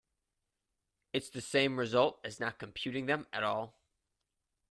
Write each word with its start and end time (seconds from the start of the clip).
It's 1.13 1.29
the 1.29 1.41
same 1.41 1.77
result 1.77 2.19
as 2.23 2.39
not 2.39 2.57
computing 2.57 3.05
them 3.05 3.27
at 3.31 3.43
all. 3.43 3.77